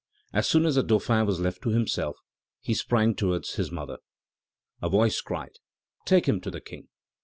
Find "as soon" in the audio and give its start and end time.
0.33-0.65